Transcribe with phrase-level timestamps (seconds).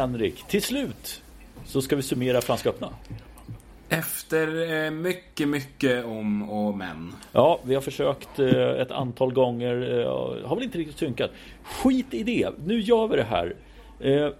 [0.00, 1.22] Henrik, till slut
[1.64, 2.90] så ska vi summera Franska öppna.
[3.88, 7.14] Efter eh, mycket, mycket om och men.
[7.32, 10.00] Ja, vi har försökt eh, ett antal gånger.
[10.00, 11.30] Eh, har väl inte riktigt synkat.
[11.62, 12.50] Skit i det.
[12.64, 13.54] Nu gör vi det här.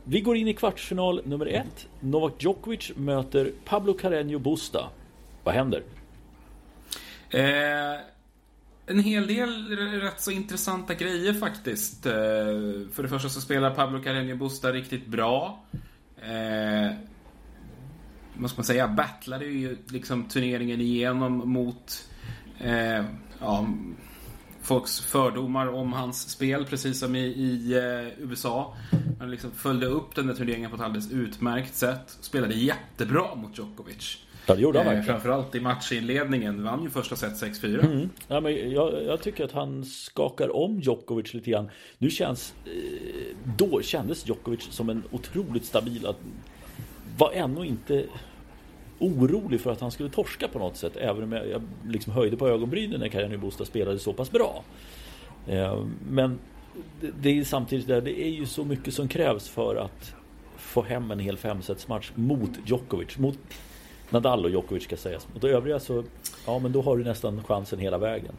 [0.05, 1.89] Vi går in i kvartsfinal nummer ett.
[2.01, 4.89] Novak Djokovic möter Pablo Carreño Busta.
[5.45, 5.83] Vad händer?
[7.31, 8.01] Eh,
[8.89, 12.07] en hel del rätt så intressanta grejer faktiskt.
[12.07, 12.13] Eh,
[12.93, 15.65] för det första så spelar Pablo Carreño Busta riktigt bra.
[16.17, 16.93] Eh,
[18.35, 22.09] vad ska man säga, battlade ju liksom turneringen igenom mot
[22.59, 23.05] eh,
[23.41, 23.67] ja,
[24.63, 28.77] folks fördomar om hans spel, precis som i, i eh, USA.
[29.19, 32.19] Han liksom följde upp den där turneringen på ett alldeles utmärkt sätt.
[32.21, 34.19] Spelade jättebra mot Djokovic.
[34.49, 36.65] Ja, det gjorde han eh, Framförallt i matchinledningen.
[36.65, 37.85] Vann ju första set 6-4.
[37.85, 38.11] Mm.
[38.29, 41.71] Ja, men jag, jag, tycker att han skakar om Djokovic lite grann.
[41.99, 42.55] Nu känns...
[42.65, 46.07] Eh, då kändes Djokovic som en otroligt stabil...
[47.17, 48.05] Var ännu inte
[48.99, 50.97] orolig för att han skulle torska på något sätt.
[50.97, 54.65] Även om jag, jag liksom höjde på ögonbrynen när Kajan Busta spelade så pass bra.
[55.47, 56.39] Eh, men
[57.01, 60.15] det, det är samtidigt där, det är ju så mycket som krävs för att
[60.57, 63.19] få hem en hel femsetsmatch mot Djokovic.
[63.19, 63.39] Mot
[64.11, 65.27] Nadal och Djokovic ska sägas.
[65.35, 66.05] Mot övriga så,
[66.47, 68.35] ja men då har du nästan chansen hela vägen.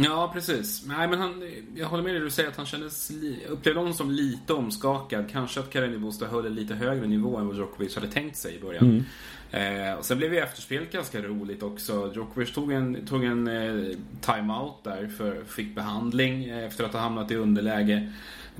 [0.00, 0.86] Ja, precis.
[0.86, 1.42] Nej, men han,
[1.76, 3.10] jag håller med dig du säger att han kändes,
[3.48, 5.30] upplevde honom som lite omskakad.
[5.30, 8.56] Kanske att Karin Busta höll en lite högre nivå än vad Djokovic hade tänkt sig
[8.56, 8.84] i början.
[8.84, 9.04] Mm.
[9.50, 12.12] Eh, och sen blev ju efterspelet ganska roligt också.
[12.14, 17.00] Djokovic tog en, tog en eh, timeout där, för fick behandling eh, efter att ha
[17.00, 18.12] hamnat i underläge.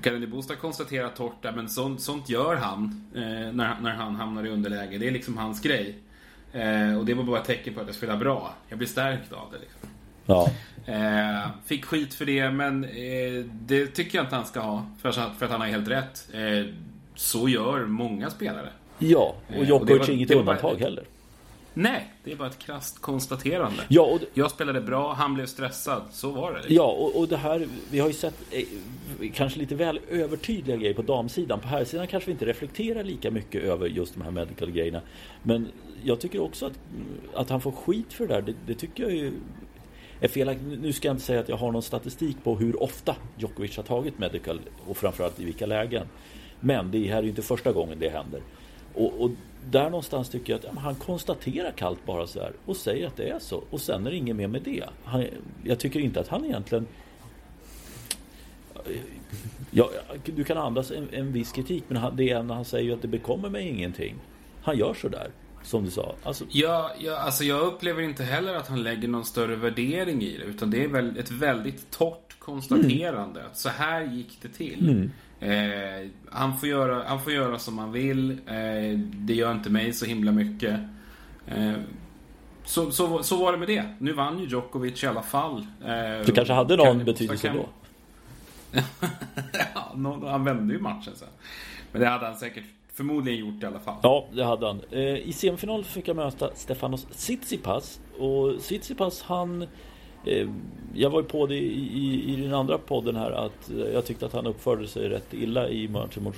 [0.02, 4.50] Karin Busta konstaterar torrt men sånt, sånt gör han eh, när, när han hamnar i
[4.50, 4.98] underläge.
[4.98, 5.98] Det är liksom hans grej.
[6.52, 8.54] Eh, och det var bara ett tecken på att jag spelar bra.
[8.68, 9.58] Jag blir stärkt av det.
[9.58, 9.88] Liksom.
[10.26, 10.50] Ja.
[10.86, 14.86] Eh, fick skit för det, men eh, det tycker jag inte han ska ha.
[15.02, 16.28] För att, för att han har helt rätt.
[16.32, 16.74] Eh,
[17.14, 18.68] så gör många spelare.
[18.98, 21.04] Ja, och Djokovic är inget undantag heller.
[21.80, 23.82] Nej, det är bara ett krasst konstaterande.
[23.88, 26.02] Ja, och jag spelade bra, han blev stressad.
[26.10, 26.74] Så var det.
[26.74, 28.64] Ja, och, och det här, vi har ju sett eh,
[29.34, 31.60] kanske lite väl övertydliga grejer på damsidan.
[31.60, 35.00] På herrsidan kanske vi inte reflekterar lika mycket över just de här medical grejerna.
[35.42, 35.68] Men
[36.04, 36.78] jag tycker också att,
[37.34, 38.42] att han får skit för det där.
[38.42, 39.32] Det, det tycker jag ju
[40.20, 40.80] är felaktigt.
[40.80, 43.84] Nu ska jag inte säga att jag har någon statistik på hur ofta Djokovic har
[43.84, 46.06] tagit medical och framförallt i vilka lägen.
[46.60, 48.42] Men det här är ju inte första gången det händer.
[48.94, 49.30] Och, och
[49.70, 53.28] där någonstans tycker jag att han konstaterar kallt bara så här och säger att det
[53.28, 53.64] är så.
[53.70, 54.84] Och sen är det inget mer med det.
[55.04, 55.24] Han,
[55.64, 56.86] jag tycker inte att han egentligen
[59.70, 59.90] Ja,
[60.24, 63.02] du kan andas en, en viss kritik men han, det är när han säger att
[63.02, 64.14] det bekommer mig ingenting.
[64.62, 65.30] Han gör så där.
[65.62, 66.14] Som du sa.
[66.22, 66.44] Alltså...
[66.50, 70.44] Ja, ja, alltså jag upplever inte heller att han lägger någon större värdering i det.
[70.44, 73.40] Utan det är väl ett väldigt torrt konstaterande.
[73.40, 73.50] Mm.
[73.50, 74.90] Att så här gick det till.
[74.90, 75.10] Mm.
[75.40, 78.30] Eh, han, får göra, han får göra som han vill.
[78.30, 80.80] Eh, det gör inte mig så himla mycket.
[81.46, 81.72] Eh,
[82.64, 83.84] så, så, så var det med det.
[83.98, 85.66] Nu vann ju Djokovic i alla fall.
[85.84, 85.88] Eh,
[86.26, 87.68] det kanske hade någon betydelse då?
[89.74, 89.92] ja,
[90.30, 91.28] han vände ju matchen sen.
[91.92, 93.96] Men det hade han säkert förmodligen gjort i alla fall.
[94.02, 94.80] Ja, det hade han.
[94.90, 98.00] Eh, I semifinal fick jag möta Stefanos Tsitsipas.
[98.18, 99.66] Och Tsitsipas han...
[100.24, 100.48] Eh,
[100.94, 104.04] jag var ju på det i, i, i, den andra podden här att eh, jag
[104.04, 106.36] tyckte att han uppförde sig rätt illa i matchen mot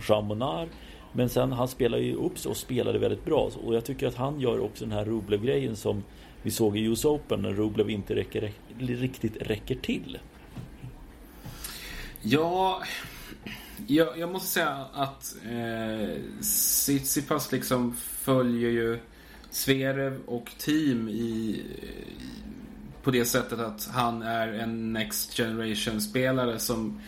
[0.00, 0.68] Chamonard.
[1.12, 3.50] Men sen han spelade ju upp sig och spelade väldigt bra.
[3.64, 6.02] Och jag tycker att han gör också den här Rublev-grejen som
[6.42, 10.18] vi såg i US Open när Rublev inte räcker, riktigt räcker till.
[12.22, 12.82] Ja,
[13.86, 18.98] jag, jag måste säga att eh, Tsitsipas liksom följer ju
[19.50, 21.62] Zverev och team i,
[23.02, 27.00] på det sättet att han är en Next Generation-spelare som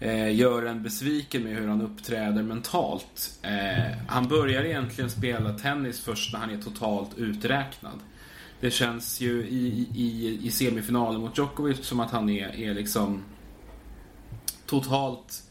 [0.00, 3.38] eh, gör en besviken med hur han uppträder mentalt.
[3.42, 7.98] Eh, han börjar egentligen spela tennis först när han är totalt uträknad.
[8.60, 13.22] Det känns ju i, i, i semifinalen mot Djokovic som att han är, är liksom
[14.66, 15.42] totalt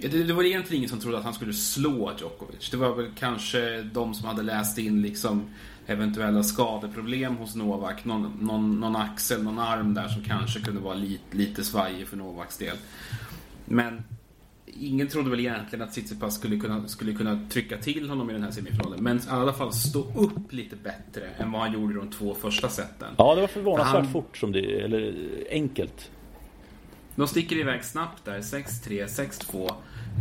[0.00, 2.70] det, det var egentligen ingen som trodde att han skulle slå Djokovic.
[2.70, 5.50] Det var väl kanske de som hade läst in liksom
[5.86, 8.04] eventuella skadeproblem hos Novak.
[8.04, 12.16] Någon, någon, någon axel, någon arm där som kanske kunde vara lite, lite svajig för
[12.16, 12.76] Novaks del.
[13.64, 14.02] Men
[14.66, 18.42] ingen trodde väl egentligen att Tsitsipas skulle kunna, skulle kunna trycka till honom i den
[18.42, 19.02] här semifinalen.
[19.02, 22.68] Men i alla fall stå upp lite bättre än vad han gjorde de två första
[22.68, 23.08] seten.
[23.16, 24.12] Ja, det var förvånansvärt han...
[24.12, 25.14] fort som det, eller
[25.50, 26.10] enkelt.
[27.14, 29.72] De sticker iväg snabbt där, 6-3, 6-2.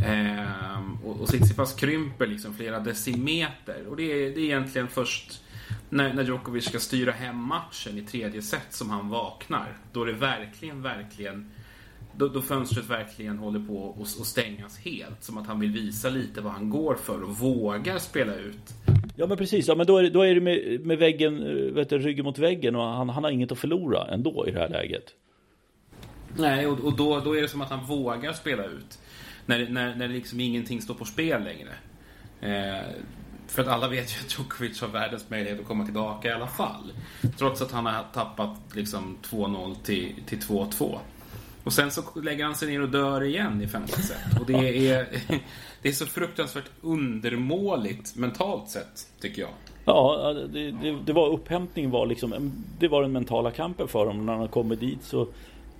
[0.05, 3.87] Ehm, och, och Tsitsipas krymper liksom flera decimeter.
[3.89, 5.41] Och det är, det är egentligen först
[5.95, 9.77] när, när Djokovic ska styra hem matchen i tredje set som han vaknar.
[9.91, 11.51] Då det verkligen, verkligen
[12.15, 15.23] då, då fönstret verkligen håller på att stängas helt.
[15.23, 18.73] Som att han vill visa lite vad han går för och vågar spela ut.
[19.15, 21.43] Ja men precis, ja, men då är, då är det med, med väggen,
[21.75, 24.59] vet du, ryggen mot väggen och han, han har inget att förlora ändå i det
[24.59, 25.03] här läget.
[26.37, 28.99] Nej, och, och då, då är det som att han vågar spela ut.
[29.45, 31.73] När, när, när liksom ingenting står på spel längre.
[32.41, 32.85] Eh,
[33.47, 36.47] för att alla vet ju att Djokovic har världens möjlighet att komma tillbaka i alla
[36.47, 36.93] fall.
[37.37, 40.97] Trots att han har tappat liksom 2-0 till, till 2-2.
[41.63, 44.39] Och sen så lägger han sig ner och dör igen i femte set.
[44.39, 45.07] Och det är,
[45.81, 49.51] det är så fruktansvärt undermåligt mentalt sett, tycker jag.
[49.85, 54.25] Ja, det, det, det var upphämtningen var liksom, det var den mentala kampen för honom.
[54.25, 55.27] När han kommit dit så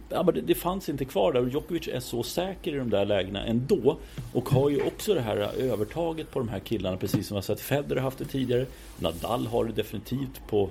[0.10, 1.42] ja, men det, det, fanns inte kvar där.
[1.42, 3.98] och Djokovic är så säker i de där lägena ändå.
[4.34, 6.98] Och har ju också det här övertaget på de här killarna.
[6.98, 8.66] Precis som vi har sett Federer haft det tidigare.
[9.00, 10.69] Nadal har det definitivt på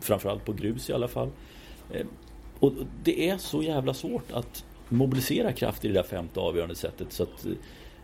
[0.00, 1.30] framförallt på grus i alla fall.
[1.92, 2.06] Eh,
[2.58, 2.72] och
[3.04, 7.12] det är så jävla svårt att mobilisera kraft i det där femte avgörande sättet.
[7.12, 7.52] Så att, eh,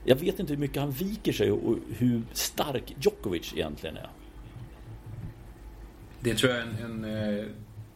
[0.05, 4.09] jag vet inte hur mycket han viker sig och hur stark Djokovic egentligen är.
[6.21, 7.45] Det tror jag är en, en, eh,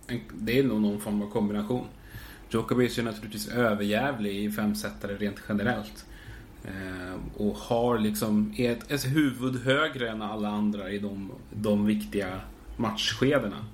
[0.07, 1.85] en, det är nog någon form av kombination.
[2.51, 6.05] Djokovic är naturligtvis överjävlig i femsetare rent generellt.
[6.65, 12.41] Eh, och har liksom ett, ett huvud högre än alla andra i de, de viktiga
[12.77, 13.65] matchskedena.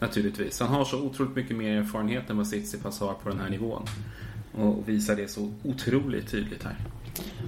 [0.00, 0.60] Naturligtvis.
[0.60, 3.82] Han har så otroligt mycket mer erfarenhet än vad Tsitsipas har på den här nivån.
[4.54, 6.76] Och visar det så otroligt tydligt här.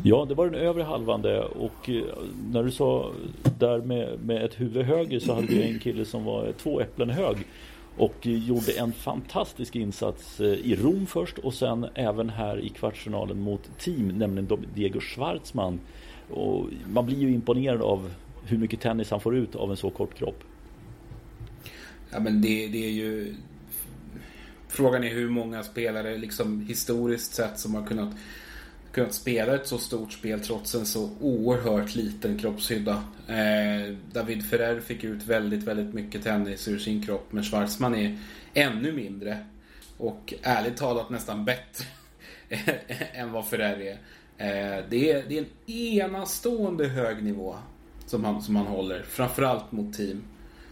[0.02, 1.40] Ja, det var den övre halvan det.
[1.40, 2.02] Och eh,
[2.50, 3.12] när du sa
[3.58, 7.10] där med, med ett huvud högre så hade vi en kille som var två äpplen
[7.10, 7.36] hög.
[7.96, 13.40] Och gjorde en fantastisk insats eh, i Rom först och sen även här i kvartsfinalen
[13.40, 15.80] mot team, nämligen Diego Schwartzman.
[16.30, 18.10] Och man blir ju imponerad av
[18.44, 20.44] hur mycket tennis han får ut av en så kort kropp.
[22.10, 23.34] Ja men det, det är ju...
[24.68, 28.14] Frågan är hur många spelare liksom historiskt sett som har kunnat
[28.92, 33.02] kunnat spela ett så stort spel trots en så oerhört liten kroppshydda.
[33.28, 38.18] Eh, David Ferrer fick ut väldigt, väldigt mycket tennis ur sin kropp men Schwarzman är
[38.54, 39.38] ännu mindre
[39.96, 41.84] och ärligt talat nästan bättre
[43.12, 43.98] än vad Ferrer är.
[44.38, 45.24] Eh, det är.
[45.28, 47.56] Det är en enastående hög nivå
[48.06, 50.22] som han, som han håller, framförallt mot team.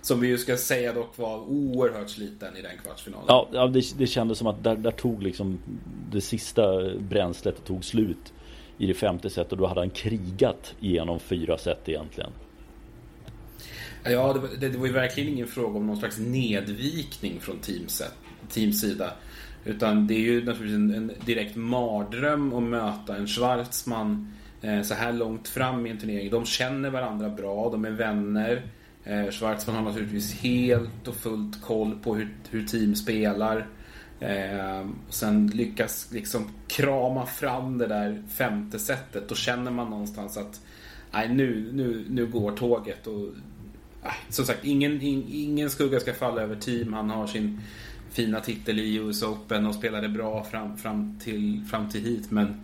[0.08, 3.24] Som vi ju ska säga dock var oerhört sliten i den kvartsfinalen.
[3.28, 5.58] Ja, ja det, det kändes som att där, där tog liksom
[6.10, 8.32] det sista bränslet tog slut
[8.78, 12.30] i det femte set och då hade han krigat igenom fyra set egentligen.
[14.04, 18.12] Ja, det det, det var ju verkligen ingen fråga om någon slags nedvikning från teamset,
[18.48, 19.12] teams sida.
[19.64, 24.32] Utan det är ju naturligtvis en, en direkt mardröm att möta en Schwarzman
[24.62, 26.30] eh, så här långt fram i en turnering.
[26.30, 28.62] De känner varandra bra, de är vänner.
[29.08, 33.66] Eh, Schwarzman har naturligtvis helt och fullt koll på hur, hur team spelar.
[34.20, 39.28] Eh, och sen lyckas liksom krama fram det där femte sättet.
[39.28, 40.60] Då känner man någonstans att
[41.12, 43.06] nej, nu, nu, nu går tåget.
[43.06, 43.28] Och,
[44.02, 46.92] nej, som sagt, ingen, in, ingen skugga ska falla över team.
[46.92, 47.60] Han har sin
[48.10, 52.30] fina titel i US Open och spelade bra fram, fram, till, fram till hit.
[52.30, 52.60] Men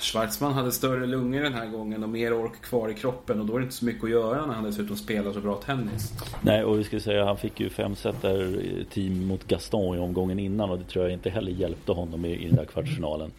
[0.00, 3.54] Schwarzman hade större lungor den här gången och mer ork kvar i kroppen och då
[3.54, 6.12] är det inte så mycket att göra när han dessutom spelar så bra tennis.
[6.40, 9.98] Nej, och vi ska säga han fick ju fem set där team mot Gaston i
[9.98, 13.30] omgången innan och det tror jag inte heller hjälpte honom i, i den där kvartsfinalen.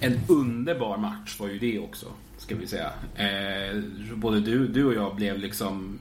[0.00, 2.06] En underbar match var ju det också,
[2.38, 2.90] ska vi säga.
[3.16, 3.82] Eh,
[4.14, 5.98] både du, du och jag blev liksom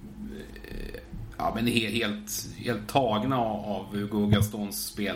[0.64, 1.00] eh,
[1.38, 5.16] ja, men helt, helt tagna av Hugo Gastons spel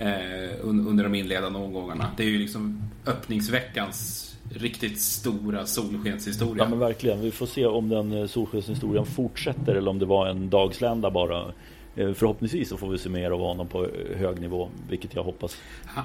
[0.00, 2.10] eh, under de inledande omgångarna.
[2.16, 6.64] Det är ju liksom öppningsveckans riktigt stora solskenshistoria.
[6.64, 7.20] Ja men verkligen.
[7.20, 11.52] Vi får se om den eh, solskenshistorien fortsätter eller om det var en dagslända bara.
[11.96, 15.22] Eh, förhoppningsvis så får vi se mer av honom på eh, hög nivå, vilket jag
[15.22, 15.56] hoppas.
[15.84, 16.04] Han,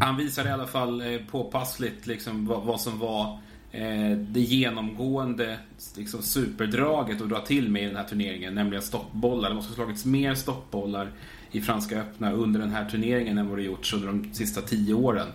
[0.00, 3.38] han visade i alla fall påpassligt liksom vad, vad som var
[3.72, 5.58] eh, det genomgående
[5.96, 9.48] liksom, superdraget att dra till med i den här turneringen, nämligen stoppbollar.
[9.48, 11.10] Det måste ha slagits mer stoppbollar
[11.52, 14.94] i Franska öppna under den här turneringen än vad det gjorts under de sista tio
[14.94, 15.28] åren.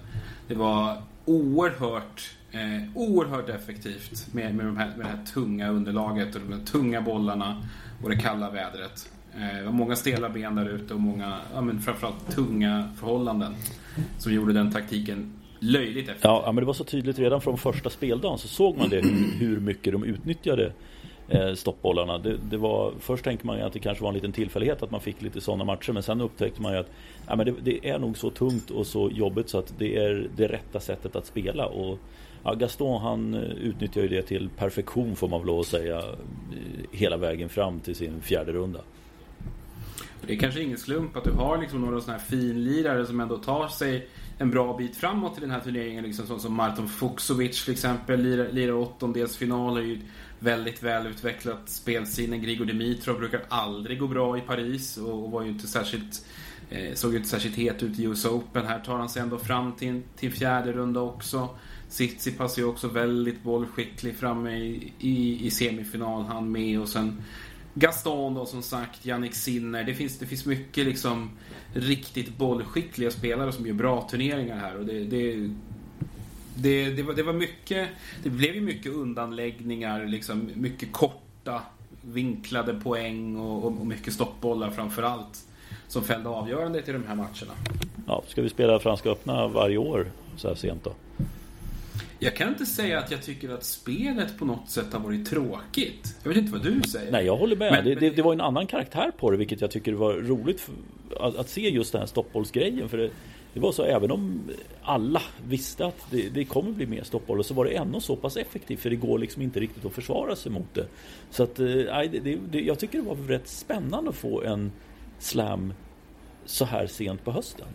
[0.48, 6.36] Det var oerhört, eh, oerhört effektivt med, med, de här, med det här tunga underlaget
[6.36, 7.62] och de här tunga bollarna
[8.04, 9.12] och det kalla vädret.
[9.36, 13.56] Eh, det var många stela ben där ute och många, ja, men framförallt tunga förhållanden
[14.18, 16.30] som gjorde den taktiken löjligt effektiv.
[16.30, 19.02] Ja, men det var så tydligt redan från första speldagen så såg man det
[19.40, 20.74] hur, mycket de utnyttjade
[21.27, 22.17] Eh, stoppbollarna.
[22.17, 24.91] Det, det, var, först tänkte man ju att det kanske var en liten tillfällighet att
[24.91, 26.91] man fick lite sådana matcher men sen upptäckte man ju att
[27.27, 30.29] ja, men det, det, är nog så tungt och så jobbigt så att det är
[30.36, 31.65] det rätta sättet att spela.
[31.65, 32.00] Och,
[32.44, 35.98] ja, Gaston han eh, utnyttjar ju det till perfektion får man väl lov att säga
[35.98, 36.03] eh,
[36.91, 38.79] hela vägen fram till sin fjärde runda.
[40.27, 43.38] Det är kanske ingen slump att du har liksom några sådana här finlirare som ändå
[43.38, 46.03] tar sig en bra bit framåt i den här turneringen.
[46.03, 49.98] Liksom, som, som Marton Fuksovic till exempel, lirar, lirar åttondelsfinal.
[50.46, 52.38] Väldigt välutvecklat spelsinne.
[52.38, 56.25] Grigor Dimitrov brukar aldrig gå bra i Paris och, och var ju inte särskilt
[56.70, 58.66] eh, såg ju inte särskilt het ut i US Open.
[58.66, 61.50] Här tar han sig ändå fram till, till fjärde runda också.
[61.90, 66.25] Tsitsipas är ju också väldigt bollskicklig framme i, i, i semifinal.
[66.25, 67.24] Han med och sen
[67.74, 69.84] Gaston då som sagt, Jannik Sinner.
[69.84, 71.30] Det finns, det finns mycket liksom
[71.74, 74.78] riktigt bollskickliga spelare som gör bra turneringar här.
[74.78, 75.50] Och det, det,
[76.56, 77.90] det, det, var, det var mycket,
[78.24, 81.62] det blev ju mycket undanläggningar, liksom mycket korta
[82.02, 85.46] vinklade poäng och, och, mycket stoppbollar framför allt.
[85.88, 87.54] Som fällde avgörandet i de här matcherna.
[88.08, 90.08] Ja, ska vi spela Franska öppna varje år
[90.38, 90.94] så här sent då?
[92.20, 96.16] Jag kan inte säga att jag tycker att spelet på något sätt har varit tråkigt.
[96.24, 97.12] Jag vet inte vad du säger.
[97.12, 97.72] Nej, jag håller med.
[97.72, 100.62] Men, det, det, det, var en annan karaktär på det, vilket jag tycker var roligt
[100.62, 100.74] för,
[101.20, 102.90] att, att, se just den här stoppbollsgrejen.
[102.90, 103.10] För det,
[103.56, 107.54] det, var så, även om alla visste att det, det kommer bli mer stoppboll, så
[107.54, 110.52] var det ändå så pass effektivt, för det går liksom inte riktigt att försvara sig
[110.52, 110.88] mot det.
[111.30, 114.72] Så att, eh, det, det, jag tycker det var rätt spännande att få en
[115.20, 115.74] slam
[116.46, 117.68] så här sent på hösten.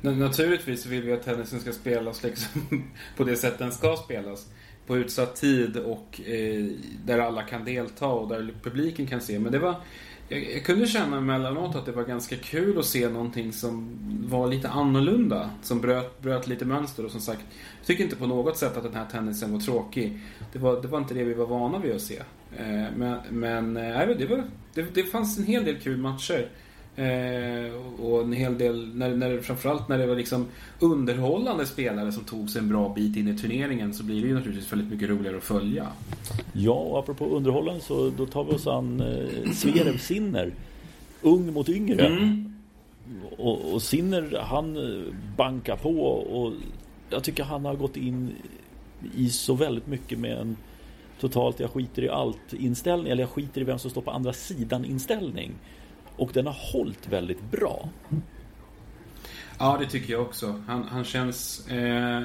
[0.00, 2.62] Naturligtvis vill vi att tennisen ska spelas liksom
[3.16, 4.46] på det sätt den ska spelas.
[4.86, 6.64] På utsatt tid och eh,
[7.04, 9.38] där alla kan delta och där publiken kan se.
[9.38, 9.74] Men det var...
[10.28, 14.48] Jag, jag kunde känna emellanåt att det var ganska kul att se någonting som var
[14.48, 15.50] lite annorlunda.
[15.62, 17.40] Som bröt, bröt lite mönster och som sagt,
[17.78, 20.20] jag tycker inte på något sätt att den här tennisen var tråkig.
[20.52, 22.18] Det var, det var inte det vi var vana vid att se.
[22.56, 24.44] Eh, men men eh, det, var,
[24.74, 26.48] det, det fanns en hel del kul matcher.
[26.98, 30.46] Eh, och en hel del, när, när, framförallt när det var liksom
[30.80, 34.34] underhållande spelare som tog sig en bra bit in i turneringen så blir det ju
[34.34, 35.86] naturligtvis väldigt mycket roligare att följa.
[36.52, 40.52] Ja, och apropå underhållande så då tar vi oss an eh, Zverev Sinner.
[41.22, 42.06] Ung mot yngre.
[42.06, 42.54] Mm.
[43.36, 46.52] Och, och Sinner han eh, bankar på och
[47.10, 48.32] jag tycker han har gått in
[49.16, 50.56] i så väldigt mycket med en
[51.20, 54.32] totalt jag skiter i allt inställning eller jag skiter i vem som står på andra
[54.32, 55.52] sidan inställning.
[56.18, 57.88] Och den har hållit väldigt bra.
[59.58, 60.62] Ja, det tycker jag också.
[60.66, 62.22] Han, han känns eh,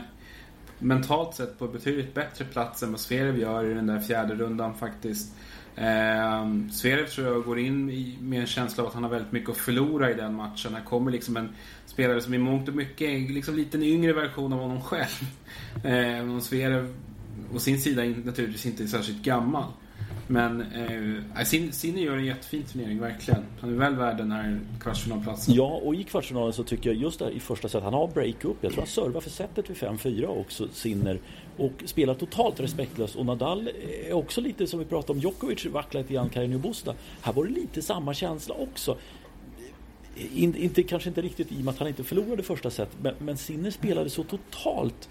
[0.79, 4.75] mentalt sett på betydligt bättre plats än vad Zverev gör i den där fjärde rundan
[4.75, 5.35] faktiskt.
[5.75, 9.31] Eh, Zverev tror jag går in i, med en känsla av att han har väldigt
[9.31, 10.73] mycket att förlora i den matchen.
[10.73, 11.49] Här kommer liksom en
[11.85, 15.25] spelare som i mångt och mycket är liksom lite en yngre version av honom själv.
[15.83, 16.93] Eh, och Zverev
[17.53, 19.71] å sin sida naturligtvis inte är särskilt gammal.
[20.27, 23.43] Men eh, Sinne gör en jättefin turnering, verkligen.
[23.59, 25.55] Han är väl värd den här kvartsfinalplatsen.
[25.55, 28.57] Ja, och i kvartsfinalen så tycker jag just där i första set, han har break-up.
[28.61, 31.19] Jag tror han servar för setet vid 5-4 också, Sinner.
[31.57, 33.15] Och spelar totalt respektlöst.
[33.15, 33.69] Och Nadal
[34.07, 36.95] är också lite som vi pratade om, Djokovic vacklar lite grann, Carreño Busta.
[37.21, 38.97] Här var det lite samma känsla också.
[40.15, 43.13] In, inte, kanske inte riktigt i och med att han inte förlorade första set, men,
[43.19, 45.09] men Sinner spelade så totalt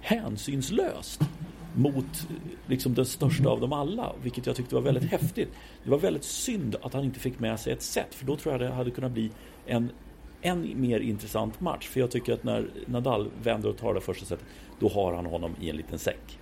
[0.00, 1.20] hänsynslöst
[1.74, 2.28] mot
[2.66, 5.48] liksom den största av dem alla, vilket jag tyckte var väldigt häftigt.
[5.84, 8.54] Det var väldigt synd att han inte fick med sig ett set, för då tror
[8.54, 9.30] jag det hade kunnat bli
[9.66, 9.90] en
[10.42, 11.88] än mer intressant match.
[11.88, 14.44] För jag tycker att när Nadal vänder och tar det första setet,
[14.80, 16.38] då har han honom i en liten säck.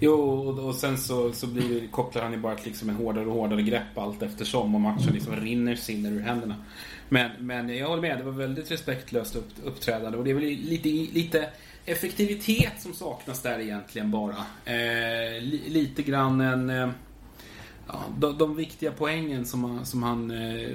[0.00, 0.12] Jo,
[0.48, 3.32] och sen så, så blir det, kopplar han ju bara till liksom en hårdare och
[3.32, 6.54] hårdare grepp allt eftersom och matchen liksom rinner sinner ur händerna.
[7.08, 10.44] Men, men jag håller med, det var väldigt respektlöst upp, uppträdande och det är väl
[10.44, 11.48] lite, lite
[11.86, 14.36] effektivitet som saknas där egentligen bara.
[14.64, 16.70] Eh, li, lite grann en...
[16.70, 16.88] Eh,
[17.86, 20.68] ja, de, de, viktiga poängen som, som han eh,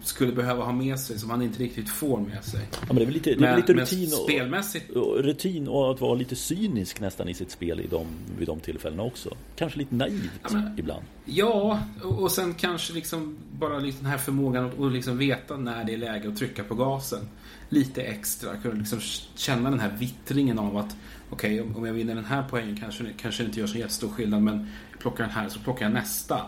[0.00, 2.60] skulle behöva ha med sig som han inte riktigt får med sig.
[2.72, 4.90] Ja, men det är väl lite, det är lite rutin, och, spelmässigt...
[4.90, 8.06] och, rutin och att vara lite cynisk nästan i sitt spel i de,
[8.38, 9.36] vid de tillfällena också.
[9.56, 11.04] Kanske lite naivt ja, men, ibland.
[11.24, 15.56] Ja, och, och sen kanske liksom bara liksom den här förmågan att, att liksom veta
[15.56, 17.28] när det är läge att trycka på gasen
[17.68, 18.56] lite extra.
[18.56, 19.00] Kunna liksom
[19.34, 20.96] känna den här vittringen av att
[21.30, 24.08] okej, okay, om jag vinner den här poängen kanske, kanske det inte gör så jättestor
[24.08, 26.40] skillnad men plockar den här så plockar jag nästa.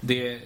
[0.00, 0.40] Det,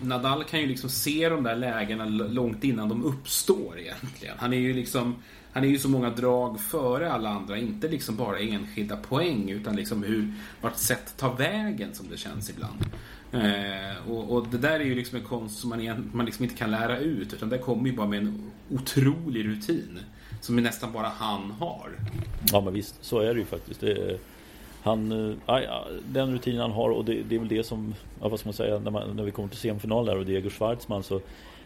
[0.00, 4.34] Nadal kan ju liksom se de där lägena långt innan de uppstår egentligen.
[4.38, 5.16] Han är ju liksom
[5.54, 7.58] han är ju så många drag före alla andra.
[7.58, 12.50] Inte liksom bara enskilda poäng utan liksom hur vart sätt tar vägen som det känns
[12.50, 12.84] ibland.
[13.34, 16.44] Eh, och, och, det där är ju liksom en konst som man, igen, man liksom
[16.44, 17.32] inte kan lära ut.
[17.32, 19.98] Utan det kommer ju bara med en otrolig rutin.
[20.40, 21.90] Som nästan bara han har.
[22.52, 23.80] Ja men visst, så är det ju faktiskt.
[23.80, 24.18] Det är,
[24.82, 25.12] han,
[25.46, 25.58] äh,
[26.06, 28.54] den rutin han har och det, det, är väl det som, ja, vad ska man
[28.54, 31.20] säga, när, man, när vi kommer till semifinal där och Diego Schwartzman så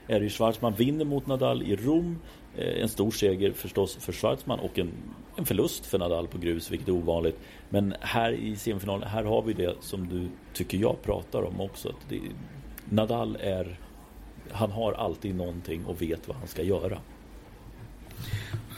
[0.06, 2.18] är det ju Schwartzman vinner mot Nadal i Rom.
[2.56, 4.92] Eh, en stor seger förstås för Schwartzman och en,
[5.36, 7.38] en förlust för Nadal på grus, vilket är ovanligt.
[7.68, 11.88] Men här i semifinalen, här har vi det som du tycker jag pratar om också.
[11.88, 12.20] Att det,
[12.90, 13.78] Nadal är
[14.52, 16.98] han har alltid någonting och vet vad han ska göra.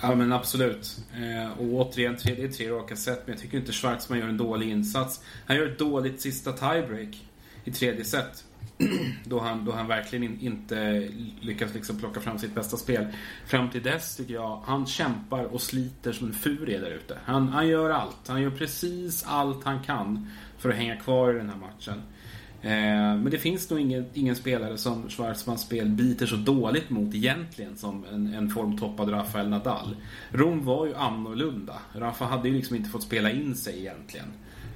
[0.02, 0.98] Ja men absolut.
[1.14, 3.22] Eh, och återigen, tre, det är tre raka set.
[3.26, 5.20] Men jag tycker inte Schwarzman gör en dålig insats.
[5.46, 7.26] Han gör ett dåligt sista tiebreak
[7.64, 8.44] i tredje set
[9.24, 11.08] då, han, då han verkligen in, inte
[11.40, 13.06] lyckas liksom plocka fram sitt bästa spel.
[13.46, 17.18] Fram till dess tycker jag, han kämpar och sliter som en furie där ute.
[17.24, 18.28] Han, han gör allt.
[18.28, 22.02] Han gör precis allt han kan för att hänga kvar i den här matchen.
[22.62, 27.14] Eh, men det finns nog ingen, ingen spelare som Schwarzmans spel biter så dåligt mot
[27.14, 29.96] egentligen som en, en formtoppad Rafael Nadal.
[30.30, 31.74] Rom var ju annorlunda.
[31.92, 34.26] Rafa hade ju liksom inte fått spela in sig egentligen.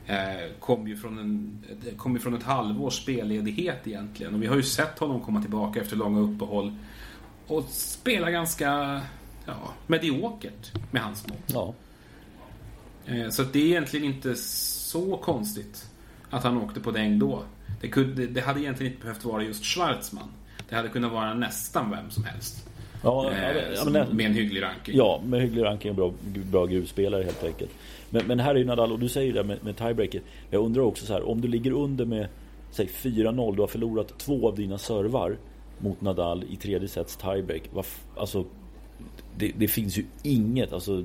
[0.07, 1.65] Eh, kom, ju från en,
[1.97, 4.35] kom ju från ett halvårs spelledighet egentligen.
[4.35, 6.73] Och vi har ju sett honom komma tillbaka efter långa uppehåll.
[7.47, 9.01] Och spela ganska
[9.47, 11.39] ja, mediokert med hans mått.
[11.47, 11.75] Ja.
[13.07, 15.91] Eh, så det är egentligen inte så konstigt
[16.31, 17.43] att han åkte på däng då.
[17.81, 20.29] Det, kunde, det hade egentligen inte behövt vara just Schwarzman.
[20.69, 22.69] Det hade kunnat vara nästan vem som helst.
[23.03, 24.97] Ja, eh, ja, men, med en hygglig ranking.
[24.97, 26.13] Ja, med hygglig ranking och bra,
[26.51, 27.71] bra gruvspelare helt enkelt.
[28.15, 30.23] Men, men här är ju Nadal, och du säger det med, med tiebreaker.
[30.51, 32.29] Jag undrar också så här, om du ligger under med
[32.71, 35.39] säg 4-0, du har förlorat två av dina servar
[35.79, 37.63] mot Nadal i tredje sets tiebreak.
[38.17, 38.47] Alltså,
[39.37, 41.05] det, det, finns ju inget, alltså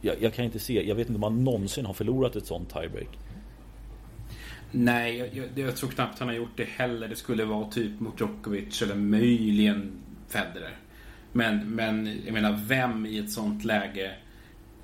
[0.00, 2.72] jag, jag, kan inte se, jag vet inte om man någonsin har förlorat ett sånt
[2.72, 3.18] tiebreak.
[4.72, 7.08] Nej, jag, jag, jag, tror knappt han har gjort det heller.
[7.08, 9.92] Det skulle vara typ mot Djokovic eller möjligen
[10.28, 10.76] Federer.
[11.32, 14.14] Men, men jag menar, vem i ett sånt läge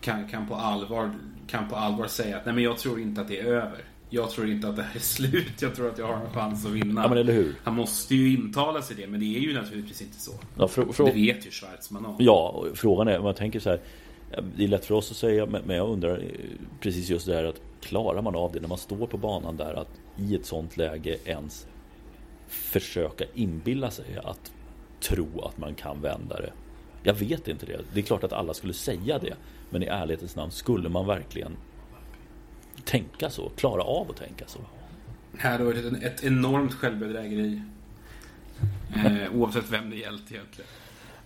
[0.00, 1.14] kan, kan, på allvar,
[1.46, 3.84] kan på allvar säga att nej men jag tror inte att det är över.
[4.10, 5.62] Jag tror inte att det här är slut.
[5.62, 7.02] Jag tror att jag har en chans att vinna.
[7.02, 7.54] Ja, men eller hur?
[7.64, 10.32] Han måste ju intala sig det, men det är ju naturligtvis inte så.
[10.58, 12.16] Ja, det vet ju Schwarzman om.
[12.18, 13.80] Ja, frågan är, om jag tänker så här.
[14.56, 16.24] Det är lätt för oss att säga, men jag undrar eh,
[16.80, 19.74] precis just det här att klarar man av det när man står på banan där
[19.74, 21.66] att i ett sånt läge ens
[22.48, 24.52] försöka inbilla sig att
[25.00, 26.52] tro att man kan vända det.
[27.02, 27.80] Jag vet inte det.
[27.94, 29.34] Det är klart att alla skulle säga det.
[29.70, 31.56] Men i ärlighetens namn, skulle man verkligen
[32.84, 33.48] tänka så?
[33.56, 34.58] Klara av att tänka så?
[35.38, 37.62] Här har ett, ett enormt självbedrägeri.
[38.96, 40.70] Eh, oavsett vem det gällt egentligen.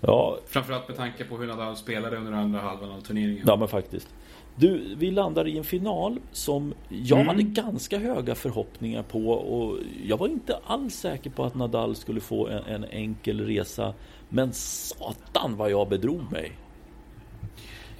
[0.00, 0.38] Ja.
[0.46, 3.44] Framförallt med tanke på hur Nadal spelade under andra halvan av turneringen.
[3.46, 4.09] Ja men faktiskt.
[4.57, 7.29] Du, vi landar i en final som jag mm.
[7.29, 12.20] hade ganska höga förhoppningar på och jag var inte alls säker på att Nadal skulle
[12.20, 13.94] få en, en enkel resa.
[14.29, 16.53] Men satan vad jag bedrog mig.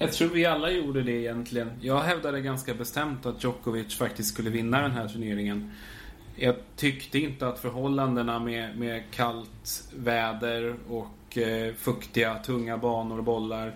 [0.01, 1.71] Jag tror vi alla gjorde det egentligen.
[1.81, 5.71] Jag hävdade ganska bestämt att Djokovic faktiskt skulle vinna den här turneringen.
[6.35, 13.23] Jag tyckte inte att förhållandena med, med kallt väder och eh, fuktiga, tunga banor och
[13.23, 13.75] bollar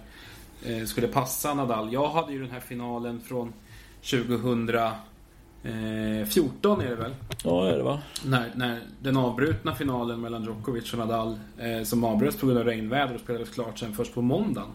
[0.66, 1.94] eh, skulle passa Nadal.
[1.94, 3.54] Jag hade ju den här finalen från
[4.02, 7.16] 2014 är det väl?
[7.44, 8.02] Ja, är det va?
[8.26, 12.66] När, när den avbrutna finalen mellan Djokovic och Nadal eh, som avbröts på grund av
[12.66, 14.70] regnväder och spelades klart sen först på måndagen.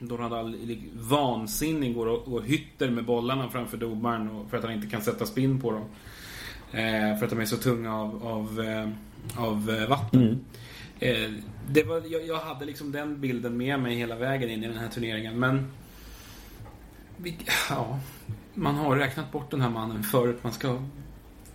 [0.00, 0.56] Då Nadal
[0.94, 5.26] vansinnig går och, och hytter med bollarna framför domaren för att han inte kan sätta
[5.26, 5.84] spinn på dem.
[6.72, 8.88] Eh, för att de är så tunga av, av, eh,
[9.36, 10.22] av eh, vatten.
[10.22, 10.38] Mm.
[10.98, 11.30] Eh,
[11.70, 14.76] det var, jag, jag, hade liksom den bilden med mig hela vägen in i den
[14.76, 15.38] här turneringen.
[15.38, 15.66] Men
[17.16, 17.38] vi,
[17.70, 18.00] ja,
[18.54, 20.38] man har räknat bort den här mannen förut.
[20.42, 20.82] Man ska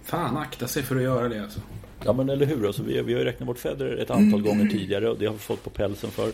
[0.03, 1.59] fan akta sig för att göra det alltså.
[2.05, 2.67] Ja men eller hur.
[2.67, 5.33] Alltså, vi, vi har ju räknat bort Federer ett antal gånger tidigare och det har
[5.33, 6.31] vi fått på pälsen för.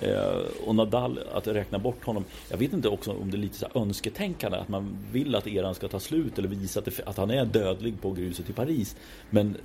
[0.00, 2.24] Eh, och Nadal, att räkna bort honom.
[2.50, 4.58] Jag vet inte också om det är lite så önsketänkande.
[4.58, 7.44] Att man vill att eran ska ta slut eller visa att, det, att han är
[7.44, 8.96] dödlig på gruset i Paris.
[9.30, 9.56] Men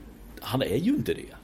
[0.41, 1.35] han är ju inte det.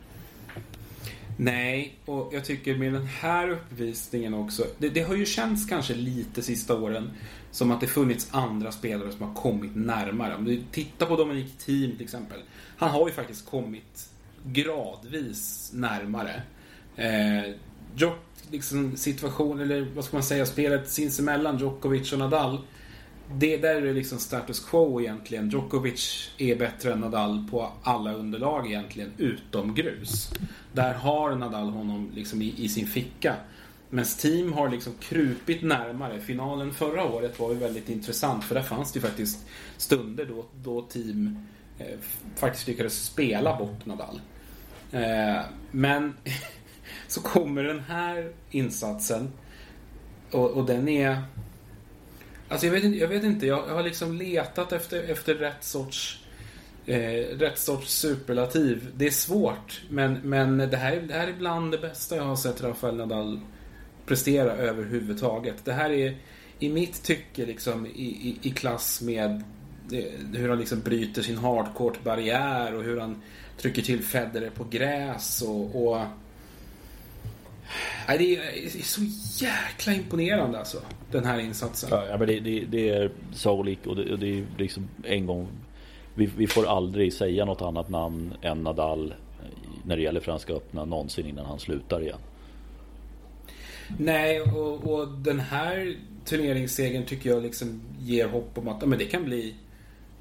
[1.37, 4.63] Nej, och jag tycker med den här uppvisningen också.
[4.77, 7.09] Det, det, har ju känts kanske lite sista åren
[7.53, 10.35] som att det funnits andra spelare som har kommit närmare.
[10.35, 12.39] Om du tittar på Dominic Thiem till exempel.
[12.77, 14.09] Han har ju faktiskt kommit
[14.45, 16.41] gradvis närmare.
[16.95, 17.53] Eh,
[17.95, 18.17] Djok,
[18.51, 22.59] liksom situation, eller vad ska man säga, spelet sinsemellan Djokovic och Nadal.
[23.35, 25.49] Det där är det liksom status quo egentligen.
[25.49, 30.33] Djokovic är bättre än Nadal på alla underlag egentligen, utom grus.
[30.71, 33.35] Där har Nadal honom liksom i, i sin ficka.
[33.93, 36.19] Men Team har liksom krupit närmare.
[36.19, 39.45] Finalen förra året var ju väldigt intressant för där fanns det ju faktiskt
[39.77, 41.39] stunder då, då Team
[41.79, 41.99] eh,
[42.35, 44.21] faktiskt lyckades spela bort Nadal.
[44.91, 46.13] Eh, men
[47.07, 49.31] så kommer den här insatsen
[50.31, 51.21] och, och den är...
[52.47, 56.23] Alltså jag vet inte, jag, vet inte, jag har liksom letat efter, efter rätt sorts
[56.85, 58.91] eh, rätt sorts superlativ.
[58.95, 62.35] Det är svårt, men, men det, här, det här är bland det bästa jag har
[62.35, 63.39] sett Rafael Nadal
[64.05, 65.65] prestera överhuvudtaget.
[65.65, 66.17] Det här är
[66.59, 69.43] i mitt tycke liksom i, i, i klass med
[69.91, 73.21] eh, hur han liksom bryter sin hardcourt-barriär och hur han
[73.57, 75.87] trycker till Federer på gräs och...
[75.87, 76.01] och
[78.07, 79.01] Nej, det är så
[79.45, 80.77] jäkla imponerande alltså,
[81.11, 81.89] den här insatsen.
[81.91, 85.47] Ja, men det, det, det är sagolikt och det, och det är liksom en gång
[86.15, 89.13] vi, vi, får aldrig säga något annat namn än Nadal
[89.83, 92.19] när det gäller Franska öppna någonsin innan han slutar igen.
[93.97, 99.05] Nej, och, och den här turneringssegern tycker jag liksom ger hopp om att men det
[99.05, 99.55] kan bli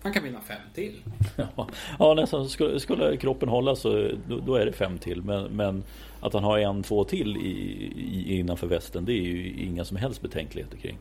[0.03, 1.03] han kan vinna fem till.
[1.57, 2.49] Ja, ja nästan.
[2.49, 5.23] Skulle, skulle kroppen hålla så då, då, är det fem till.
[5.23, 5.85] Men, men
[6.21, 7.49] att han har en, två till i,
[7.97, 10.99] i, innanför västen det är ju inga som helst betänkligheter kring.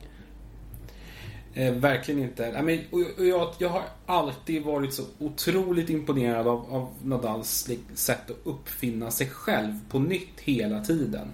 [1.53, 2.43] Eh, verkligen inte.
[2.43, 7.69] I mean, och, och jag, jag, har alltid varit så otroligt imponerad av, av Nadals
[7.93, 11.27] sätt att uppfinna sig själv på nytt hela tiden.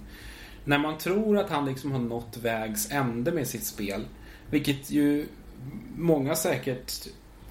[0.68, 4.04] När man tror att han liksom har nått vägs ände med sitt spel,
[4.50, 5.26] vilket ju
[5.96, 6.92] många säkert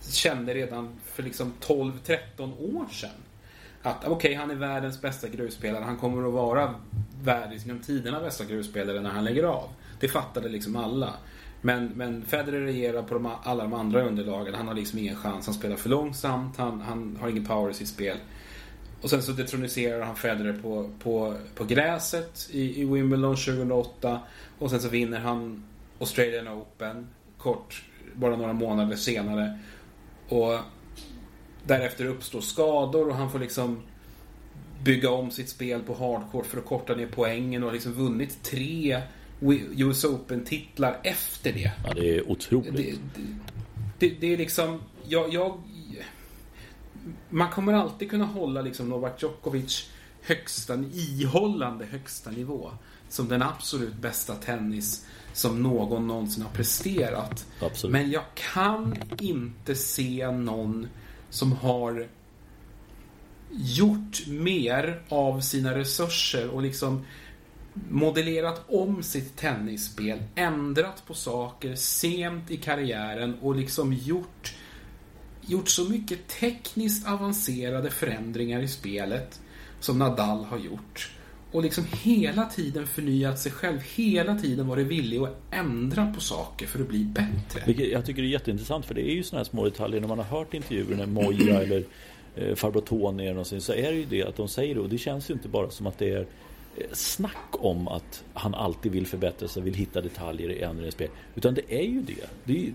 [0.10, 3.10] kände redan för liksom 12-13 år sedan.
[3.82, 5.84] Att okej, okay, han är världens bästa grusspelare.
[5.84, 6.74] Han kommer att vara
[7.24, 9.70] världens liksom genom tiderna bästa grusspelare när han lägger av.
[10.00, 11.14] Det fattade liksom alla.
[11.62, 14.54] Men, men Federer regerar på de, alla de andra underlagen.
[14.54, 15.46] Han har liksom ingen chans.
[15.46, 16.58] Han spelar för långsamt.
[16.58, 18.18] Han, han har ingen power i sitt spel.
[19.02, 24.20] Och sen så detroniserar han Federer på, på, på gräset i, i Wimbledon 2008.
[24.60, 25.64] Och sen så vinner han
[26.00, 27.08] Australian Open
[27.38, 27.84] kort,
[28.14, 29.60] bara några månader senare.
[30.30, 30.60] Och
[31.64, 33.82] därefter uppstår skador och han får liksom
[34.84, 38.44] bygga om sitt spel på hardcore för att korta ner poängen och har liksom vunnit
[38.44, 39.02] tre
[39.42, 41.72] US Open-titlar efter det.
[41.86, 42.76] Ja, det är otroligt.
[42.76, 42.96] Det,
[44.00, 44.82] det, det är liksom...
[45.08, 45.62] Jag, jag,
[47.30, 49.90] man kommer alltid kunna hålla liksom Novak Djokovic
[50.22, 52.72] högsta, ihållande högsta nivå
[53.10, 57.46] som den absolut bästa tennis som någon någonsin har presterat.
[57.62, 57.92] Absolut.
[57.92, 60.88] Men jag kan inte se någon
[61.30, 62.08] som har
[63.52, 67.06] gjort mer av sina resurser och liksom
[67.90, 74.56] modellerat om sitt tennisspel, ändrat på saker sent i karriären och liksom gjort,
[75.50, 79.42] gjort så mycket tekniskt avancerade förändringar i spelet
[79.80, 81.12] som Nadal har gjort.
[81.52, 86.68] Och liksom hela tiden förnyat sig själv, hela tiden varit villig att ändra på saker
[86.68, 87.64] för att bli bättre.
[87.66, 90.18] Vilket jag tycker är jätteintressant för det är ju sådana här små detaljer när man
[90.18, 91.84] har hört intervjuer med Moja eller
[92.36, 94.90] eh, Farbror Tony eller någonting, så är det ju det att de säger det och
[94.90, 96.26] det känns ju inte bara som att det är
[96.92, 101.10] snack om att han alltid vill förbättra sig, vill hitta detaljer i ändringar i spel.
[101.36, 102.30] Utan det är ju det.
[102.44, 102.74] Det är,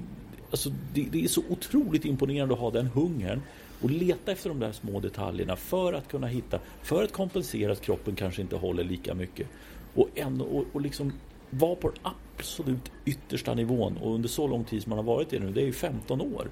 [0.52, 3.42] alltså, det, det är så otroligt imponerande att ha den hungern
[3.82, 7.80] och leta efter de där små detaljerna för att kunna hitta, för att kompensera att
[7.80, 9.46] kroppen kanske inte håller lika mycket.
[9.94, 11.12] Och, ändå, och, och liksom
[11.50, 15.30] vara på den absolut yttersta nivån och under så lång tid som man har varit
[15.30, 16.48] det nu, det är ju 15 år.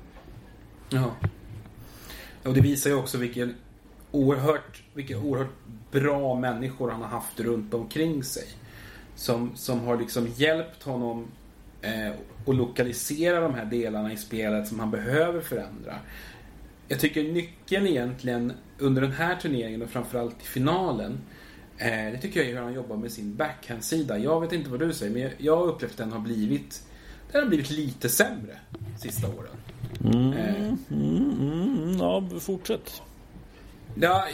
[0.90, 1.10] Ja.
[2.42, 3.54] Och det visar ju också vilken
[4.10, 5.54] oerhört, vilka oerhört
[5.90, 8.44] bra människor han har haft runt omkring sig.
[9.14, 11.26] Som, som har liksom hjälpt honom
[11.82, 12.12] eh,
[12.46, 15.94] att lokalisera de här delarna i spelet som han behöver förändra.
[16.88, 21.20] Jag tycker nyckeln egentligen under den här turneringen och framförallt i finalen
[21.78, 24.18] eh, det tycker jag är hur han jobbar med sin backhand-sida.
[24.18, 26.82] Jag vet inte vad du säger men jag har upplevt att den har blivit
[27.32, 28.56] den har blivit lite sämre
[28.98, 29.56] sista åren.
[30.04, 30.74] Mm, eh.
[30.90, 33.02] mm, mm, ja, fortsätt.
[33.94, 34.26] Ja,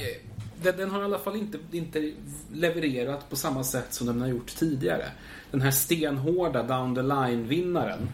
[0.62, 2.12] den, den, har i alla fall inte, inte
[2.52, 5.04] levererat på samma sätt som den har gjort tidigare.
[5.50, 8.08] Den här stenhårda down the line-vinnaren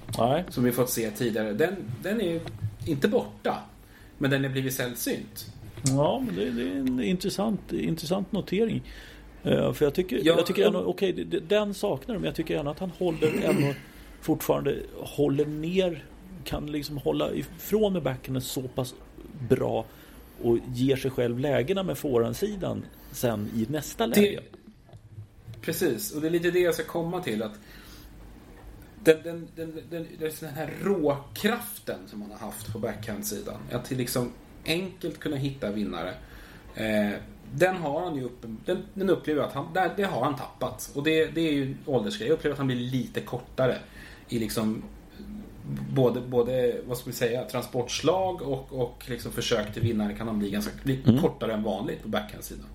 [0.48, 2.40] som vi fått se tidigare, den, den är
[2.86, 3.58] inte borta.
[4.18, 5.46] Men den är blivit sällsynt.
[5.86, 8.82] Ja, men det, det är en intressant, intressant notering.
[9.46, 12.58] Uh, för jag tycker, ja, jag tycker ändå, okej, okay, den saknar men jag tycker
[12.58, 13.74] ändå att han håller ändå
[14.20, 16.04] fortfarande håller ner,
[16.44, 18.94] kan liksom hålla ifrån med backhanden så pass
[19.48, 19.84] bra
[20.42, 24.42] och ger sig själv lägena med forehandsidan sen i nästa läge.
[24.52, 27.42] Det, precis, och det är lite det jag ska komma till.
[27.42, 27.58] att
[29.04, 30.06] den, den, den, den,
[30.40, 33.60] den här råkraften som man har haft på backhandsidan.
[33.72, 34.32] Att liksom
[34.66, 36.14] enkelt kunna hitta vinnare.
[36.74, 37.10] Eh,
[37.54, 40.90] den har han ju upp, den, den upplever att han, det har han tappat.
[40.94, 42.28] Och det, det är ju åldersgrej.
[42.28, 43.78] Jag upplever att han blir lite kortare
[44.28, 44.82] i liksom
[45.90, 50.38] både, både vad ska vi säga, transportslag och, och liksom försök till vinnare kan han
[50.38, 51.20] bli ganska mm.
[51.20, 52.66] kortare än vanligt på backhandsidan.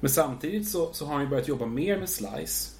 [0.00, 2.74] Men samtidigt så, så har han ju börjat jobba mer med slice.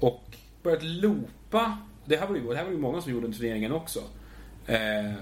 [0.00, 1.78] Och börjat loopa.
[2.04, 4.00] Det här var ju, det här var ju många som gjorde den turneringen också.
[4.66, 5.12] Eh,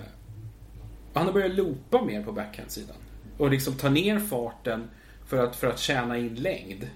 [1.14, 2.96] han har börjat loopa mer på backhandsidan.
[3.38, 4.90] Och liksom ta ner farten
[5.26, 6.88] för att, för att tjäna in längd.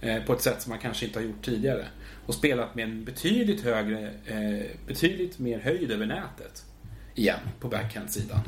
[0.00, 1.86] Eh, på ett sätt som man kanske inte har gjort tidigare
[2.26, 6.64] och spelat med en betydligt högre, eh, betydligt mer höjd över nätet.
[7.16, 8.40] igen på backhand-sidan.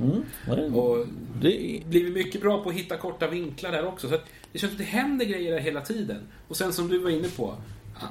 [0.48, 0.74] Mm.
[0.74, 1.06] Och
[1.40, 4.08] Det, blivit mycket bra på att hitta korta vinklar där också.
[4.08, 6.28] Så att det känns som att det händer grejer där hela tiden.
[6.48, 7.54] Och sen som du var inne på,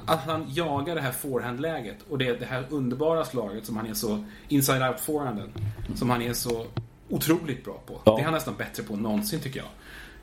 [0.06, 3.94] att han jagar det här forehandläget och det, det här underbara slaget som han är
[3.94, 5.52] så inside-out forehanden.
[5.94, 6.66] Som han är så
[7.08, 8.00] otroligt bra på.
[8.04, 8.14] Ja.
[8.16, 9.68] Det är han nästan bättre på än någonsin tycker jag.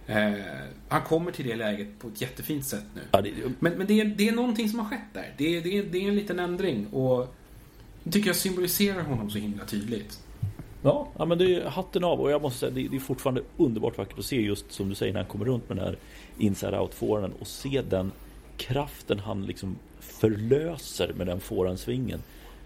[0.07, 0.33] Eh,
[0.87, 3.01] han kommer till det läget på ett jättefint sätt nu.
[3.11, 5.33] ja, det, Men, men det, är, det är någonting som har skett där.
[5.37, 7.35] Det är, det, det är en liten ändring och
[8.03, 10.19] det tycker jag symboliserar honom så himla tydligt.
[10.81, 13.41] Ja, ja men det är hatten av och jag måste säga det, det är fortfarande
[13.57, 15.97] underbart vackert att se just som du säger när han kommer runt med den här
[16.37, 18.11] inside out forehanden och se den
[18.57, 22.21] kraften han liksom förlöser med den forehandsvingen.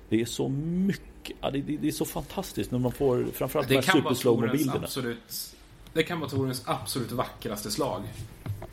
[0.10, 3.68] Det är så mycket, ja, det, det, det är så fantastiskt när man får framförallt
[3.68, 4.80] de Det här kan vara superslow Torens bilderna.
[4.84, 5.56] absolut,
[5.98, 8.02] det kan vara Torens absolut vackraste slag.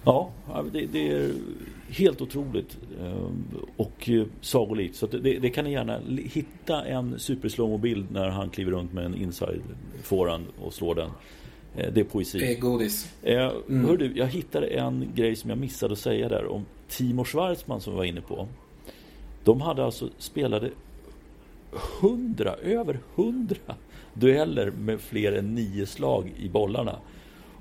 [0.04, 0.30] Ja,
[0.72, 1.32] det, det är
[1.88, 3.30] helt otroligt eh,
[3.76, 4.10] och
[4.40, 4.96] sagolikt.
[4.96, 9.04] Så det, det kan ni gärna hitta en super bild när han kliver runt med
[9.04, 9.62] en inside
[10.02, 11.10] forehand och slår den.
[11.76, 12.38] Eh, Det är poesi.
[12.38, 13.12] Det är godis.
[13.22, 17.24] Eh, hör du, jag hittade en grej som jag missade att säga där om Timo
[17.24, 18.48] Schwarzman som vi var inne på.
[19.44, 20.70] De hade alltså spelade
[22.00, 23.74] hundra, över hundra
[24.14, 26.98] dueller med fler än nio slag i bollarna.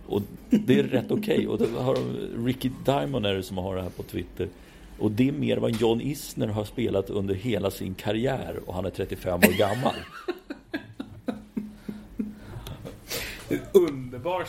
[0.08, 1.48] Och det är rätt okej.
[1.48, 1.98] Och då har
[2.46, 4.48] Ricky Diamond är det som har det här på Twitter.
[5.00, 8.86] Och det är mer vad John Isner har spelat under hela sin karriär och han
[8.86, 9.96] är 35 år gammal.
[13.72, 14.46] Underbar.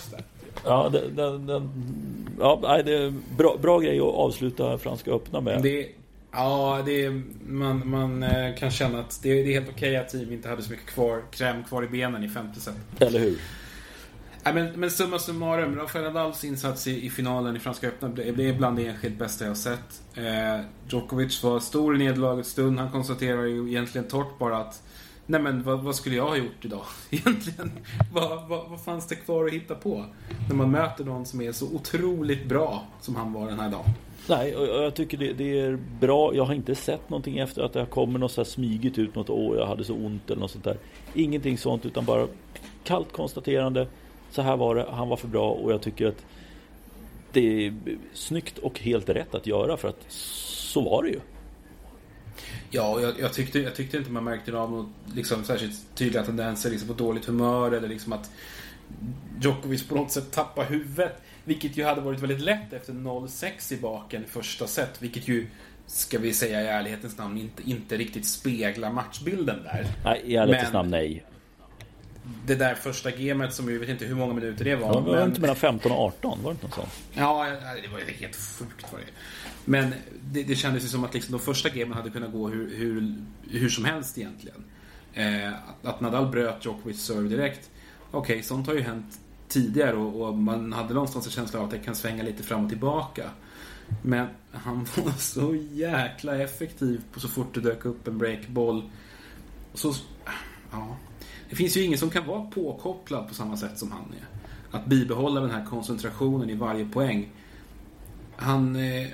[0.64, 1.70] Ja, den, den, den,
[2.38, 5.62] ja nej, det är bra, bra grej att avsluta Franska öppna med.
[5.62, 5.88] Det,
[6.32, 10.08] ja, det är, man, man eh, kan känna att det, det är helt okej att
[10.08, 12.74] team inte hade så mycket kvar, kräm kvar i benen i femte set.
[12.98, 13.38] Eller hur?
[14.44, 18.56] Nej, men, men summa summarum, Rafael Nadals insats i, i finalen i Franska öppna blev
[18.56, 20.02] bland det enskilt bästa jag sett.
[20.14, 22.78] Eh, Djokovic var stor i nederlagets stund.
[22.78, 24.82] Han konstaterar ju egentligen torrt bara att
[25.26, 27.70] Nej men vad, vad skulle jag ha gjort idag egentligen?
[28.12, 30.04] vad, vad, vad fanns det kvar att hitta på?
[30.48, 33.90] När man möter någon som är så otroligt bra som han var den här dagen.
[34.28, 36.34] Nej, och jag tycker det, det är bra.
[36.34, 39.14] Jag har inte sett någonting efter att det har kommit något så här smygigt ut
[39.14, 39.58] något år.
[39.58, 40.76] Jag hade så ont eller något sånt där.
[41.14, 42.26] Ingenting sånt utan bara
[42.84, 43.86] kallt konstaterande.
[44.34, 44.86] Så här var det.
[44.90, 46.24] Han var för bra och jag tycker att
[47.32, 47.74] det är
[48.14, 51.20] snyggt och helt rätt att göra för att så var det ju.
[52.70, 56.22] Ja, och jag, jag, tyckte, jag tyckte inte man märkte av något liksom, särskilt tydliga
[56.22, 58.30] tendenser liksom, på dåligt humör eller liksom att
[59.40, 61.22] Djokovic på något sätt tappar huvudet.
[61.44, 65.02] Vilket ju hade varit väldigt lätt efter 0-6 i baken i första set.
[65.02, 65.46] Vilket ju,
[65.86, 69.86] ska vi säga i ärlighetens namn, inte, inte riktigt speglar matchbilden där.
[70.04, 71.24] Nej, i ärlighetens Men- namn nej.
[72.46, 74.94] Det där första gamet som jag vet inte hur många minuter det var.
[74.94, 76.88] Ja, det var men- inte mellan 15 och 18, var det inte något sånt?
[77.12, 77.46] Ja,
[77.82, 79.06] det var helt sjukt var det.
[79.64, 82.76] Men det, det kändes ju som att liksom de första gamen hade kunnat gå hur,
[82.76, 83.14] hur,
[83.50, 84.64] hur som helst egentligen.
[85.14, 87.70] Eh, att, Nadal bröt Djokovic serve direkt.
[88.10, 91.70] Okej, sånt har ju hänt tidigare och, och man hade någonstans en känsla av att
[91.70, 93.30] det kan svänga lite fram och tillbaka.
[94.02, 98.90] Men han var så jäkla effektiv på så fort det dök upp en breakboll.
[99.72, 99.94] Och Så,
[100.72, 100.96] ja.
[101.54, 104.26] Det finns ju ingen som kan vara påkopplad på samma sätt som han är.
[104.78, 107.28] Att bibehålla den här koncentrationen i varje poäng.
[108.36, 109.06] Han, eh,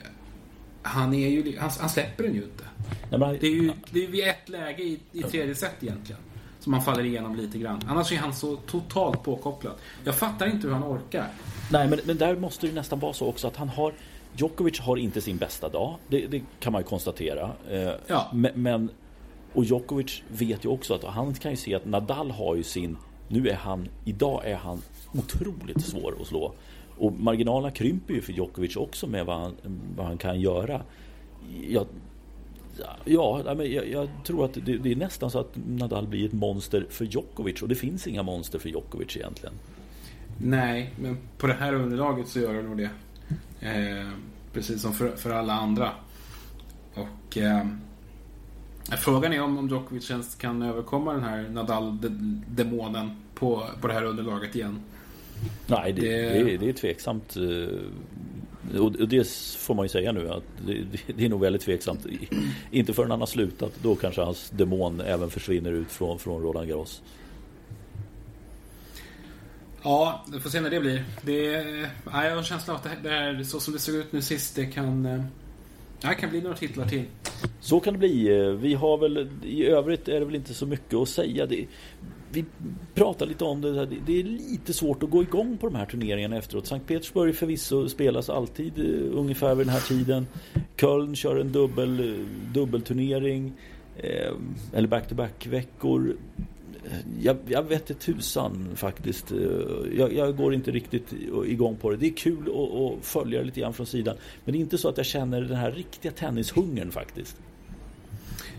[0.82, 2.64] han, är ju, han, han släpper den ju inte.
[3.10, 6.20] Det är ju det är vid ett läge i, i tredje set egentligen.
[6.60, 7.80] Som han faller igenom lite grann.
[7.88, 9.74] Annars är han så totalt påkopplad.
[10.04, 11.28] Jag fattar inte hur han orkar.
[11.72, 13.92] Nej, men, men där måste det nästan vara så också att han har
[14.36, 15.96] Djokovic har inte sin bästa dag.
[16.08, 17.50] Det, det kan man ju konstatera.
[17.70, 18.30] Eh, Ja.
[18.32, 18.90] men, men
[19.52, 22.96] och Djokovic vet ju också att han kan ju se att Nadal har ju sin
[23.28, 24.82] Nu är han Idag är han
[25.12, 26.52] otroligt svår att slå.
[26.98, 29.54] Och marginalerna krymper ju för Djokovic också med vad han,
[29.96, 30.82] vad han kan göra.
[31.68, 31.86] Jag,
[33.04, 36.86] ja, jag, jag tror att det, det är nästan så att Nadal blir ett monster
[36.90, 39.54] för Djokovic och det finns inga monster för Djokovic egentligen.
[40.38, 42.90] Nej, men på det här underlaget så gör det nog det.
[43.60, 44.08] Eh,
[44.52, 45.90] precis som för, för alla andra.
[46.94, 47.66] Och eh,
[48.98, 54.04] frågan är om, om Djokovic ens kan överkomma den här Nadal-demonen på, på det här
[54.04, 54.80] underlaget igen.
[55.66, 56.54] Nej, det, Det- det...
[56.54, 57.36] är, det är tveksamt.
[57.36, 62.06] eh, Och det får man ju säga nu att det, är nog väldigt tveksamt.
[62.70, 63.72] Inte förrän han har slutat.
[63.82, 67.02] Då kanske hans demon även försvinner ut från, från Roland Garros.
[69.82, 71.04] Ja, vi får se när det blir.
[71.22, 73.72] Det, är- ja, jag har en känsla av att det här- det här, så som
[73.72, 75.22] det såg ut nu sist, det kan...
[76.00, 77.02] Det här det kan bli några titlar till.
[77.60, 78.28] Så kan det bli.
[78.60, 81.46] Vi har väl i övrigt är det väl inte så mycket att säga.
[81.46, 81.66] Det,
[82.32, 82.44] vi
[82.94, 83.86] pratar lite om det.
[84.06, 86.66] Det- är lite svårt att gå igång på de här turneringarna efteråt.
[86.66, 90.26] Sankt Petersburg förvisso spelas alltid eh, ungefär vid den här tiden.
[90.76, 93.52] Köln kör en dubbel, eh, dubbelturnering.
[93.98, 94.32] Eh,
[94.72, 96.16] eller back-to-back veckor
[97.20, 99.32] jag, jag vet inte tusan faktiskt.
[99.96, 101.12] Jag, jag, går inte riktigt
[101.46, 101.96] igång på det.
[101.96, 104.16] Det är kul att, att följa det lite grann från sidan.
[104.44, 107.36] Men det är inte så att jag känner den här riktiga tennishungern faktiskt.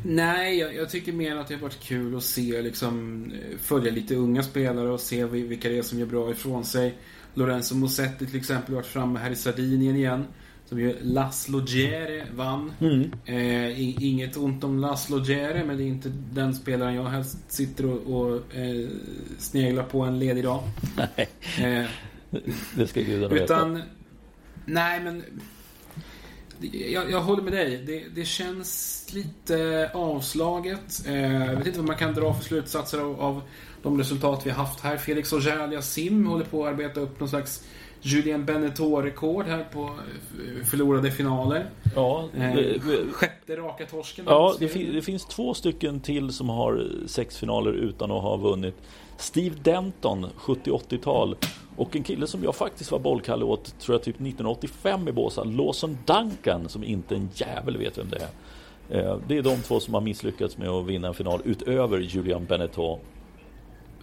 [0.06, 3.26] Nej, jag, jag, tycker mer att det har varit kul att se, liksom,
[3.60, 6.98] följa lite unga spelare och se vilka det är som gör bra ifrån sig.
[7.34, 10.26] Lorenzo Musetti till exempel har varit framme här i Sardinien igen.
[10.72, 12.74] Som ju Laszlo Gere vann.
[12.80, 13.12] Mm.
[13.26, 17.86] Eh, inget ont om Laszlo Gere, men det är inte den spelaren jag helst sitter
[17.86, 18.90] och, och eh,
[19.38, 20.64] sneglar på en ledig dag.
[20.98, 21.30] Nej,
[21.60, 21.90] eh,
[22.76, 23.80] det ska gudarna veta.
[24.66, 25.24] Nej, men
[26.72, 27.84] jag, jag, håller med dig.
[27.86, 31.08] Det, det känns lite avslaget.
[31.08, 33.42] Eh, jag vet inte vad man kan dra för slutsatser av, av
[33.84, 34.98] de resultat vi har haft här.
[34.98, 37.64] Felix Auger Sim håller på att arbeta upp någon slags
[38.02, 41.66] Julien Beneteau-rekord här på eh, förlorade finaler.
[41.96, 44.26] Ja, eh, sjätte raka torsken.
[44.28, 48.38] Ja, det, fin det, finns två stycken till som har sex finaler utan att ha
[48.38, 48.76] vunnit.
[49.18, 51.36] Steve Denton, 70-80-tal.
[51.76, 55.44] Och en kille som jag faktiskt var bollkalle åt, tror jag typ 1985 i Båsa,
[55.44, 58.30] Lawson Duncan, som inte en jävel vet vem det är.
[58.92, 62.46] Eh, det är de två som har misslyckats med att vinna en final utöver Julian
[62.46, 63.00] Beneteau.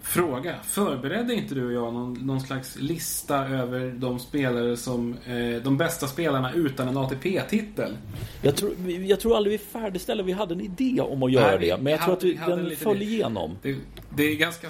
[0.02, 0.54] Fråga.
[0.62, 5.76] Förberedde inte du och jag någon, någon slags lista över de spelare som eh, de
[5.76, 7.96] bästa spelarna utan en ATP-titel?
[8.42, 10.22] Jag tror, jag tror aldrig vi färdigställde.
[10.22, 11.82] Vi hade en idé om att göra Nej, det.
[11.82, 13.58] Men jag tror hade, att vi, den föll igenom.
[13.62, 13.76] Det,
[14.16, 14.68] det, är ganska...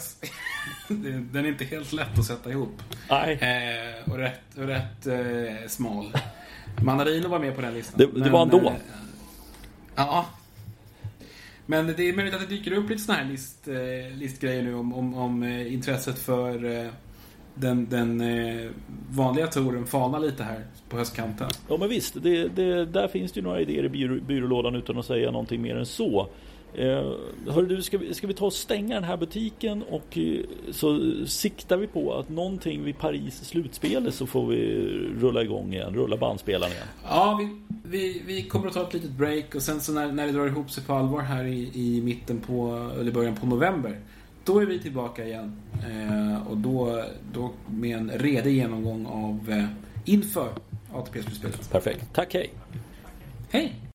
[1.33, 2.83] den är inte helt lätt att sätta ihop.
[3.11, 3.33] Nej.
[3.33, 6.13] Eh, och rätt, och rätt eh, smal.
[6.83, 7.99] Manarino var med på den listan.
[7.99, 8.59] Det, det men, var han då.
[8.59, 8.73] Eh,
[9.95, 10.27] ja,
[11.71, 14.75] men det är möjligt att det dyker upp lite sådana här list, eh, listgrejer nu
[14.75, 16.91] om, om, om eh, intresset för eh,
[17.55, 18.23] den, den
[19.11, 21.49] vanliga touren falnar lite här på höstkanten.
[21.69, 25.07] Ja men visst, det, det, där finns det ju några idéer i byrålådan utan att
[25.07, 26.29] säga någonting mer än så.
[26.75, 27.13] Eh,
[27.47, 30.19] hörru du, ska vi, ska vi ta och stänga den här butiken och
[30.71, 34.57] så siktar vi på att någonting vid Paris slutspelet så får vi
[35.21, 36.87] rulla igång igen, rulla bandspelaren igen.
[37.05, 40.27] Ja, vi, vi, vi kommer att ta ett litet break och sen så när, när
[40.27, 44.01] det drar ihop sig på allvar här i, i mitten på, eller början på november
[44.49, 45.57] då är vi tillbaka igen.
[45.73, 49.65] Eh, och då, då med en redig genomgång av eh,
[50.05, 50.53] inför
[50.93, 51.71] ATP-slutspelet.
[51.71, 52.15] Perfekt.
[52.15, 52.51] Tack, hej.
[53.51, 53.88] Hej.